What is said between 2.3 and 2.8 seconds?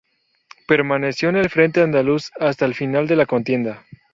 hasta el